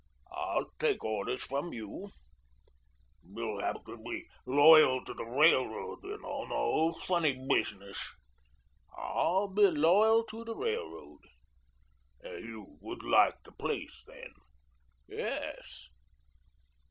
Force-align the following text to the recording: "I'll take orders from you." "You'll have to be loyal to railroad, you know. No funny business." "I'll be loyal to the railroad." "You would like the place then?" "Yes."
"I'll 0.31 0.65
take 0.79 1.03
orders 1.05 1.43
from 1.45 1.73
you." 1.73 2.09
"You'll 3.23 3.61
have 3.61 3.85
to 3.85 3.97
be 3.97 4.25
loyal 4.47 5.05
to 5.05 5.13
railroad, 5.13 5.99
you 6.03 6.17
know. 6.17 6.43
No 6.45 6.93
funny 7.01 7.37
business." 7.47 8.11
"I'll 8.97 9.47
be 9.47 9.67
loyal 9.67 10.23
to 10.23 10.43
the 10.43 10.55
railroad." 10.55 11.19
"You 12.23 12.79
would 12.81 13.03
like 13.03 13.43
the 13.43 13.51
place 13.51 14.03
then?" 14.07 14.33
"Yes." 15.07 15.85